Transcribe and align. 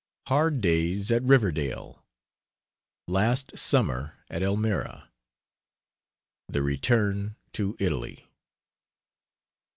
HARD 0.25 0.61
DAYS 0.61 1.11
AT 1.11 1.21
RIVERDALE. 1.21 2.03
LAST 3.07 3.55
SUMMER 3.55 4.17
AT 4.31 4.41
ELMIRA. 4.41 5.11
THE 6.49 6.63
RETURN 6.63 7.35
TO 7.53 7.75
ITALY. 7.79 8.27